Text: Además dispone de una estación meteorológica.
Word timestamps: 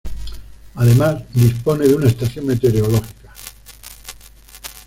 Además 0.73 1.23
dispone 1.31 1.87
de 1.87 1.93
una 1.93 2.07
estación 2.07 2.47
meteorológica. 2.47 3.31